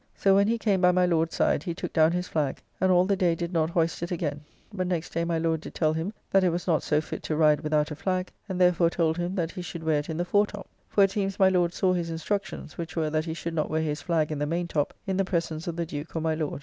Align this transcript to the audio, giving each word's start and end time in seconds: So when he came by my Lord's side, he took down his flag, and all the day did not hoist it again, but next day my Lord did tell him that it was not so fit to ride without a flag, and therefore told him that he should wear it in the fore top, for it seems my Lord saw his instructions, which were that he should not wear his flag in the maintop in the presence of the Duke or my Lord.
So 0.15 0.33
when 0.33 0.47
he 0.47 0.57
came 0.57 0.81
by 0.81 0.91
my 0.91 1.05
Lord's 1.05 1.35
side, 1.35 1.61
he 1.61 1.75
took 1.75 1.93
down 1.93 2.11
his 2.11 2.27
flag, 2.27 2.59
and 2.79 2.91
all 2.91 3.05
the 3.05 3.15
day 3.15 3.35
did 3.35 3.53
not 3.53 3.69
hoist 3.69 4.01
it 4.01 4.09
again, 4.09 4.41
but 4.73 4.87
next 4.87 5.11
day 5.13 5.23
my 5.23 5.37
Lord 5.37 5.61
did 5.61 5.75
tell 5.75 5.93
him 5.93 6.11
that 6.31 6.43
it 6.43 6.49
was 6.49 6.65
not 6.65 6.81
so 6.81 7.01
fit 7.01 7.21
to 7.21 7.35
ride 7.35 7.61
without 7.61 7.91
a 7.91 7.95
flag, 7.95 8.31
and 8.49 8.59
therefore 8.59 8.89
told 8.89 9.17
him 9.19 9.35
that 9.35 9.51
he 9.51 9.61
should 9.61 9.83
wear 9.83 9.99
it 9.99 10.09
in 10.09 10.17
the 10.17 10.25
fore 10.25 10.47
top, 10.47 10.67
for 10.89 11.03
it 11.03 11.11
seems 11.11 11.37
my 11.37 11.49
Lord 11.49 11.71
saw 11.71 11.93
his 11.93 12.09
instructions, 12.09 12.79
which 12.79 12.95
were 12.95 13.11
that 13.11 13.25
he 13.25 13.35
should 13.35 13.53
not 13.53 13.69
wear 13.69 13.83
his 13.83 14.01
flag 14.01 14.31
in 14.31 14.39
the 14.39 14.47
maintop 14.47 14.91
in 15.05 15.17
the 15.17 15.23
presence 15.23 15.67
of 15.67 15.75
the 15.75 15.85
Duke 15.85 16.15
or 16.15 16.21
my 16.21 16.33
Lord. 16.33 16.59